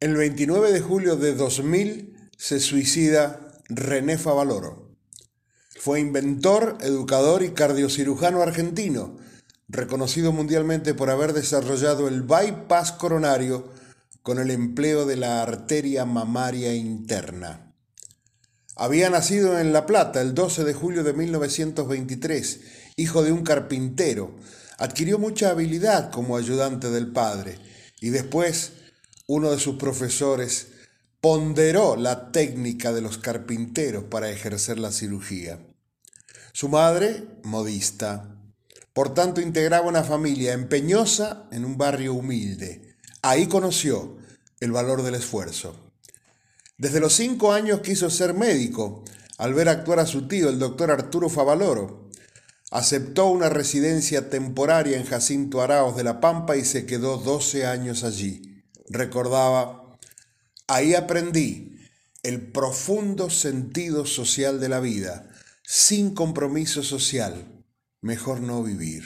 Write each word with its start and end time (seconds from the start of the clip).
El 0.00 0.14
29 0.14 0.70
de 0.70 0.80
julio 0.80 1.16
de 1.16 1.34
2000 1.34 2.30
se 2.36 2.60
suicida 2.60 3.50
René 3.68 4.16
Favaloro. 4.16 4.96
Fue 5.80 5.98
inventor, 5.98 6.78
educador 6.82 7.42
y 7.42 7.50
cardiocirujano 7.50 8.40
argentino, 8.40 9.18
reconocido 9.66 10.30
mundialmente 10.30 10.94
por 10.94 11.10
haber 11.10 11.32
desarrollado 11.32 12.06
el 12.06 12.22
bypass 12.22 12.92
coronario 12.92 13.72
con 14.22 14.38
el 14.38 14.52
empleo 14.52 15.04
de 15.04 15.16
la 15.16 15.42
arteria 15.42 16.04
mamaria 16.04 16.72
interna. 16.76 17.74
Había 18.76 19.10
nacido 19.10 19.58
en 19.58 19.72
La 19.72 19.84
Plata 19.84 20.20
el 20.20 20.32
12 20.32 20.62
de 20.62 20.74
julio 20.74 21.02
de 21.02 21.12
1923, 21.12 22.60
hijo 22.94 23.24
de 23.24 23.32
un 23.32 23.42
carpintero. 23.42 24.36
Adquirió 24.78 25.18
mucha 25.18 25.50
habilidad 25.50 26.12
como 26.12 26.36
ayudante 26.36 26.88
del 26.88 27.10
padre 27.10 27.58
y 28.00 28.10
después 28.10 28.74
uno 29.28 29.50
de 29.50 29.58
sus 29.58 29.76
profesores 29.76 30.68
ponderó 31.20 31.96
la 31.96 32.32
técnica 32.32 32.94
de 32.94 33.02
los 33.02 33.18
carpinteros 33.18 34.04
para 34.04 34.30
ejercer 34.30 34.78
la 34.78 34.90
cirugía. 34.90 35.60
Su 36.52 36.70
madre, 36.70 37.24
modista, 37.44 38.36
por 38.94 39.12
tanto 39.12 39.42
integraba 39.42 39.86
una 39.86 40.02
familia 40.02 40.54
empeñosa 40.54 41.46
en 41.52 41.66
un 41.66 41.76
barrio 41.76 42.14
humilde. 42.14 42.96
Ahí 43.20 43.48
conoció 43.48 44.16
el 44.60 44.72
valor 44.72 45.02
del 45.02 45.16
esfuerzo. 45.16 45.76
Desde 46.78 46.98
los 46.98 47.12
cinco 47.12 47.52
años 47.52 47.82
quiso 47.82 48.08
ser 48.08 48.32
médico, 48.32 49.04
al 49.36 49.52
ver 49.52 49.68
actuar 49.68 50.00
a 50.00 50.06
su 50.06 50.26
tío, 50.26 50.48
el 50.48 50.58
doctor 50.58 50.90
Arturo 50.90 51.28
Favaloro. 51.28 52.08
Aceptó 52.70 53.26
una 53.26 53.50
residencia 53.50 54.30
temporaria 54.30 54.96
en 54.96 55.04
Jacinto 55.04 55.60
Araos 55.60 55.96
de 55.96 56.04
la 56.04 56.18
Pampa 56.18 56.56
y 56.56 56.64
se 56.64 56.86
quedó 56.86 57.18
12 57.18 57.66
años 57.66 58.04
allí 58.04 58.47
recordaba, 58.90 59.98
ahí 60.66 60.94
aprendí 60.94 61.78
el 62.22 62.50
profundo 62.50 63.30
sentido 63.30 64.06
social 64.06 64.60
de 64.60 64.68
la 64.68 64.80
vida. 64.80 65.30
Sin 65.62 66.14
compromiso 66.14 66.82
social, 66.82 67.64
mejor 68.00 68.40
no 68.40 68.62
vivir. 68.62 69.04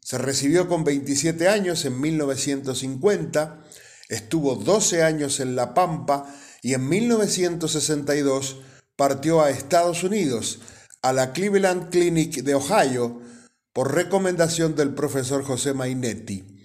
Se 0.00 0.18
recibió 0.18 0.68
con 0.68 0.84
27 0.84 1.48
años 1.48 1.84
en 1.84 2.00
1950, 2.00 3.64
estuvo 4.08 4.54
12 4.54 5.02
años 5.02 5.40
en 5.40 5.56
La 5.56 5.74
Pampa 5.74 6.32
y 6.62 6.74
en 6.74 6.88
1962 6.88 8.60
partió 8.94 9.42
a 9.42 9.50
Estados 9.50 10.04
Unidos, 10.04 10.60
a 11.02 11.12
la 11.12 11.32
Cleveland 11.32 11.90
Clinic 11.90 12.42
de 12.42 12.54
Ohio, 12.54 13.20
por 13.72 13.94
recomendación 13.94 14.76
del 14.76 14.94
profesor 14.94 15.44
José 15.44 15.74
Mainetti 15.74 16.55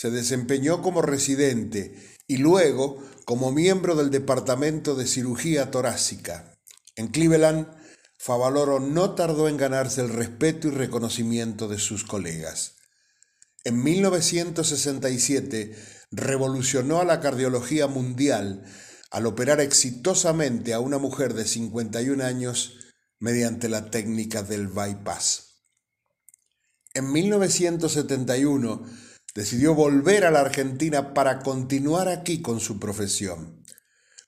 se 0.00 0.10
desempeñó 0.10 0.80
como 0.80 1.02
residente 1.02 1.94
y 2.26 2.38
luego 2.38 3.04
como 3.26 3.52
miembro 3.52 3.94
del 3.96 4.10
Departamento 4.10 4.94
de 4.94 5.06
Cirugía 5.06 5.70
Torácica. 5.70 6.58
En 6.96 7.08
Cleveland, 7.08 7.68
Favaloro 8.16 8.80
no 8.80 9.14
tardó 9.14 9.46
en 9.46 9.58
ganarse 9.58 10.00
el 10.00 10.08
respeto 10.08 10.68
y 10.68 10.70
reconocimiento 10.70 11.68
de 11.68 11.78
sus 11.78 12.04
colegas. 12.04 12.76
En 13.62 13.82
1967 13.82 15.76
revolucionó 16.12 17.00
a 17.00 17.04
la 17.04 17.20
cardiología 17.20 17.86
mundial 17.86 18.64
al 19.10 19.26
operar 19.26 19.60
exitosamente 19.60 20.72
a 20.72 20.80
una 20.80 20.96
mujer 20.96 21.34
de 21.34 21.44
51 21.44 22.24
años 22.24 22.78
mediante 23.18 23.68
la 23.68 23.90
técnica 23.90 24.42
del 24.42 24.68
bypass. 24.68 25.66
En 26.94 27.12
1971 27.12 29.09
decidió 29.34 29.74
volver 29.74 30.24
a 30.24 30.30
la 30.30 30.40
Argentina 30.40 31.14
para 31.14 31.40
continuar 31.40 32.08
aquí 32.08 32.42
con 32.42 32.60
su 32.60 32.78
profesión. 32.78 33.64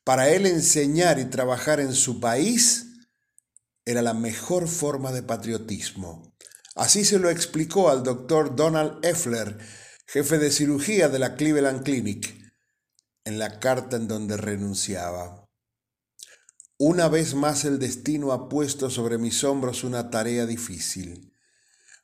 Para 0.04 0.30
él 0.30 0.46
enseñar 0.46 1.18
y 1.18 1.26
trabajar 1.26 1.80
en 1.80 1.94
su 1.94 2.20
país 2.20 2.86
era 3.84 4.02
la 4.02 4.14
mejor 4.14 4.68
forma 4.68 5.12
de 5.12 5.22
patriotismo. 5.22 6.34
Así 6.74 7.04
se 7.04 7.18
lo 7.18 7.30
explicó 7.30 7.90
al 7.90 8.02
doctor 8.02 8.56
Donald 8.56 9.04
Effler, 9.04 9.58
jefe 10.06 10.38
de 10.38 10.50
cirugía 10.50 11.08
de 11.08 11.18
la 11.18 11.34
Cleveland 11.36 11.82
Clinic, 11.84 12.34
en 13.24 13.38
la 13.38 13.60
carta 13.60 13.96
en 13.96 14.08
donde 14.08 14.36
renunciaba. 14.36 15.48
Una 16.78 17.08
vez 17.08 17.34
más 17.34 17.64
el 17.64 17.78
destino 17.78 18.32
ha 18.32 18.48
puesto 18.48 18.90
sobre 18.90 19.18
mis 19.18 19.44
hombros 19.44 19.84
una 19.84 20.10
tarea 20.10 20.46
difícil. 20.46 21.32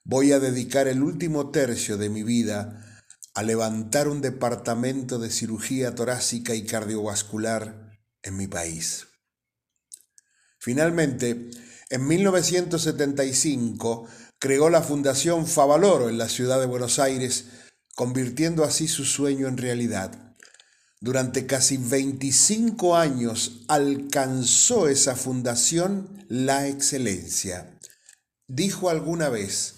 Voy 0.05 0.33
a 0.33 0.39
dedicar 0.39 0.87
el 0.87 1.03
último 1.03 1.51
tercio 1.51 1.97
de 1.97 2.11
mi 2.11 2.23
vida 2.23 2.88
a 3.39 3.43
levantar 3.45 4.09
un 4.09 4.21
departamento 4.21 5.21
de 5.21 5.31
cirugía 5.31 5.95
torácica 5.95 6.57
y 6.57 6.67
cardiovascular 6.67 7.97
en 8.21 8.37
mi 8.37 8.49
país. 8.49 9.07
Finalmente, 10.59 11.49
en 11.89 12.09
1975 12.09 14.09
creó 14.41 14.71
la 14.71 14.83
Fundación 14.83 15.47
Favaloro 15.47 16.09
en 16.09 16.19
la 16.19 16.29
ciudad 16.29 16.59
de 16.59 16.67
Buenos 16.67 16.99
Aires, 16.99 17.45
convirtiendo 17.95 18.65
así 18.65 18.89
su 18.89 19.05
sueño 19.05 19.47
en 19.47 19.57
realidad. 19.57 20.35
Durante 21.01 21.47
casi 21.47 21.77
25 21.77 22.97
años 22.97 23.61
alcanzó 23.69 24.89
esa 24.89 25.15
fundación 25.15 26.27
la 26.29 26.67
excelencia. 26.67 27.79
Dijo 28.49 28.91
alguna 28.91 29.29
vez, 29.29 29.78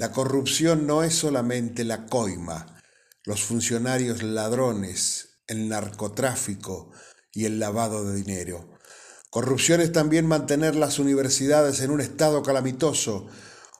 la 0.00 0.12
corrupción 0.12 0.86
no 0.86 1.02
es 1.02 1.14
solamente 1.14 1.84
la 1.84 2.06
coima, 2.06 2.80
los 3.26 3.42
funcionarios 3.42 4.22
ladrones, 4.22 5.42
el 5.46 5.68
narcotráfico 5.68 6.90
y 7.34 7.44
el 7.44 7.60
lavado 7.60 8.06
de 8.06 8.16
dinero. 8.16 8.78
Corrupción 9.28 9.82
es 9.82 9.92
también 9.92 10.24
mantener 10.24 10.74
las 10.74 10.98
universidades 10.98 11.82
en 11.82 11.90
un 11.90 12.00
estado 12.00 12.42
calamitoso, 12.42 13.26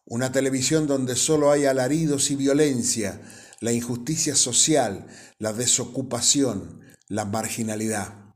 una 0.04 0.30
televisión 0.30 0.86
donde 0.86 1.16
solo 1.16 1.53
hay 1.53 1.64
alaridos 1.64 2.30
y 2.30 2.36
violencia, 2.36 3.22
la 3.60 3.72
injusticia 3.72 4.36
social, 4.36 5.06
la 5.38 5.54
desocupación, 5.54 6.82
la 7.09 7.25
marginalidad. 7.25 8.34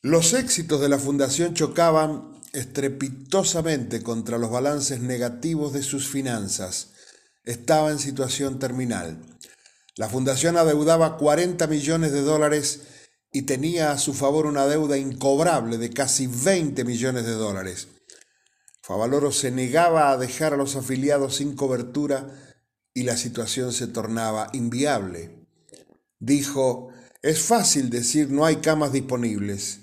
Los 0.00 0.32
éxitos 0.32 0.80
de 0.80 0.88
la 0.88 0.98
fundación 0.98 1.52
chocaban 1.52 2.37
estrepitosamente 2.58 4.02
contra 4.02 4.38
los 4.38 4.50
balances 4.50 5.00
negativos 5.00 5.72
de 5.72 5.82
sus 5.82 6.08
finanzas. 6.08 6.88
Estaba 7.44 7.90
en 7.90 7.98
situación 7.98 8.58
terminal. 8.58 9.18
La 9.96 10.08
fundación 10.08 10.56
adeudaba 10.56 11.16
40 11.16 11.66
millones 11.66 12.12
de 12.12 12.22
dólares 12.22 12.82
y 13.32 13.42
tenía 13.42 13.90
a 13.90 13.98
su 13.98 14.14
favor 14.14 14.46
una 14.46 14.66
deuda 14.66 14.96
incobrable 14.96 15.78
de 15.78 15.90
casi 15.90 16.26
20 16.26 16.84
millones 16.84 17.24
de 17.26 17.32
dólares. 17.32 17.88
Favaloro 18.82 19.32
se 19.32 19.50
negaba 19.50 20.10
a 20.10 20.16
dejar 20.16 20.54
a 20.54 20.56
los 20.56 20.76
afiliados 20.76 21.36
sin 21.36 21.54
cobertura 21.54 22.30
y 22.94 23.02
la 23.02 23.16
situación 23.16 23.72
se 23.72 23.86
tornaba 23.86 24.48
inviable. 24.52 25.46
Dijo, 26.18 26.90
es 27.22 27.40
fácil 27.40 27.90
decir 27.90 28.30
no 28.30 28.44
hay 28.44 28.56
camas 28.56 28.92
disponibles. 28.92 29.80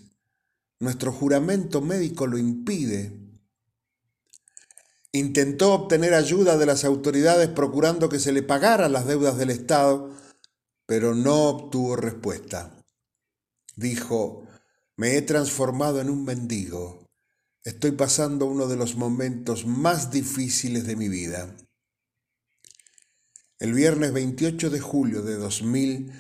Nuestro 0.80 1.12
juramento 1.12 1.82
médico 1.82 2.28
lo 2.28 2.38
impide. 2.38 3.20
Intentó 5.12 5.74
obtener 5.74 6.14
ayuda 6.14 6.58
de 6.58 6.66
las 6.66 6.84
autoridades 6.84 7.48
procurando 7.48 8.10
que 8.10 8.20
se 8.20 8.34
le 8.34 8.44
pagaran 8.44 8.92
las 8.92 9.08
deudas 9.08 9.38
del 9.38 9.50
Estado, 9.50 10.12
pero 10.86 11.16
no 11.16 11.46
obtuvo 11.46 11.96
respuesta. 11.96 12.84
Dijo, 13.76 14.46
me 14.98 15.16
he 15.16 15.22
transformado 15.22 16.02
en 16.02 16.10
un 16.10 16.26
mendigo. 16.26 17.06
Estoy 17.64 17.92
pasando 17.92 18.46
uno 18.46 18.68
de 18.68 18.76
los 18.76 18.96
momentos 18.96 19.66
más 19.66 20.12
difíciles 20.12 20.86
de 20.86 20.96
mi 20.96 21.10
vida. 21.10 21.56
El 23.58 23.74
viernes 23.74 24.12
28 24.12 24.70
de 24.70 24.80
julio 24.82 25.22
de 25.22 25.36
2000 25.36 26.12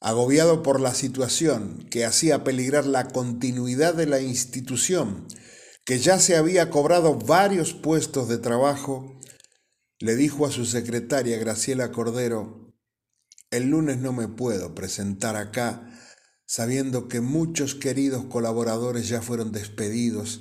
agobiado 0.00 0.62
por 0.62 0.80
la 0.80 0.94
situación 0.94 1.86
que 1.90 2.04
hacía 2.04 2.42
peligrar 2.42 2.86
la 2.86 3.08
continuidad 3.08 3.94
de 3.94 4.06
la 4.06 4.20
institución, 4.20 5.28
que 5.84 5.98
ya 5.98 6.18
se 6.18 6.36
había 6.36 6.70
cobrado 6.70 7.16
varios 7.16 7.74
puestos 7.74 8.28
de 8.28 8.38
trabajo, 8.38 9.20
le 9.98 10.16
dijo 10.16 10.46
a 10.46 10.50
su 10.50 10.64
secretaria 10.64 11.38
Graciela 11.38 11.92
Cordero, 11.92 12.74
el 13.50 13.68
lunes 13.70 13.98
no 13.98 14.12
me 14.12 14.28
puedo 14.28 14.74
presentar 14.74 15.36
acá 15.36 15.86
sabiendo 16.46 17.06
que 17.06 17.20
muchos 17.20 17.76
queridos 17.76 18.24
colaboradores 18.24 19.08
ya 19.08 19.22
fueron 19.22 19.52
despedidos 19.52 20.40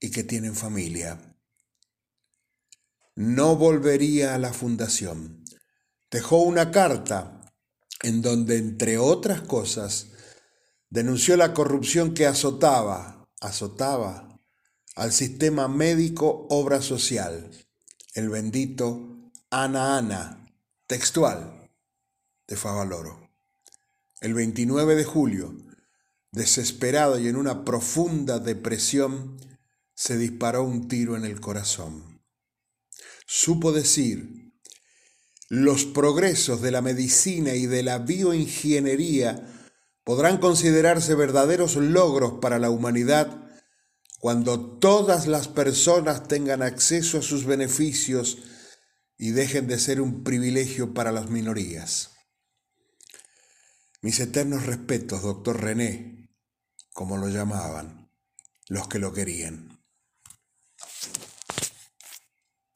y 0.00 0.10
que 0.10 0.24
tienen 0.24 0.56
familia. 0.56 1.36
No 3.14 3.54
volvería 3.54 4.34
a 4.34 4.38
la 4.38 4.52
fundación. 4.52 5.44
Dejó 6.10 6.38
una 6.38 6.72
carta 6.72 7.43
en 8.04 8.20
donde, 8.20 8.58
entre 8.58 8.98
otras 8.98 9.40
cosas, 9.40 10.08
denunció 10.90 11.38
la 11.38 11.54
corrupción 11.54 12.12
que 12.12 12.26
azotaba, 12.26 13.26
azotaba 13.40 14.38
al 14.94 15.10
sistema 15.10 15.68
médico 15.68 16.46
obra 16.50 16.82
social, 16.82 17.50
el 18.12 18.28
bendito 18.28 19.32
Ana 19.50 19.96
Ana, 19.96 20.54
textual. 20.86 21.70
de 22.46 22.56
Favaloro. 22.56 23.30
El 24.20 24.34
29 24.34 24.96
de 24.96 25.04
julio, 25.04 25.56
desesperado 26.30 27.18
y 27.18 27.28
en 27.28 27.36
una 27.36 27.64
profunda 27.64 28.38
depresión, 28.38 29.38
se 29.94 30.18
disparó 30.18 30.62
un 30.62 30.88
tiro 30.88 31.16
en 31.16 31.24
el 31.24 31.40
corazón. 31.40 32.22
Supo 33.26 33.72
decir, 33.72 34.53
los 35.54 35.84
progresos 35.84 36.60
de 36.62 36.72
la 36.72 36.82
medicina 36.82 37.54
y 37.54 37.66
de 37.66 37.84
la 37.84 37.98
bioingeniería 37.98 39.46
podrán 40.02 40.38
considerarse 40.38 41.14
verdaderos 41.14 41.76
logros 41.76 42.40
para 42.40 42.58
la 42.58 42.70
humanidad 42.70 43.48
cuando 44.18 44.78
todas 44.78 45.28
las 45.28 45.46
personas 45.46 46.26
tengan 46.26 46.62
acceso 46.62 47.18
a 47.18 47.22
sus 47.22 47.44
beneficios 47.44 48.38
y 49.16 49.30
dejen 49.30 49.68
de 49.68 49.78
ser 49.78 50.00
un 50.00 50.24
privilegio 50.24 50.92
para 50.92 51.12
las 51.12 51.30
minorías. 51.30 52.10
Mis 54.02 54.18
eternos 54.18 54.66
respetos, 54.66 55.22
doctor 55.22 55.62
René, 55.62 56.30
como 56.92 57.16
lo 57.16 57.28
llamaban, 57.28 58.10
los 58.68 58.88
que 58.88 58.98
lo 58.98 59.12
querían. 59.12 59.73